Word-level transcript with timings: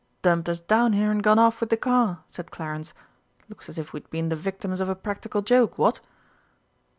"Dumped 0.23 0.49
us 0.49 0.59
down 0.59 0.93
here, 0.93 1.11
and 1.11 1.21
gone 1.21 1.37
off 1.37 1.59
with 1.61 1.69
the 1.69 1.77
car," 1.77 2.23
said 2.27 2.49
Clarence. 2.49 2.95
"Looks 3.49 3.69
as 3.69 3.77
if 3.77 3.93
we'd 3.93 4.09
been 4.09 4.29
the 4.29 4.35
victims 4.35 4.81
of 4.81 4.89
a 4.89 4.95
practical 4.95 5.43
joke, 5.43 5.77
what?" 5.77 5.99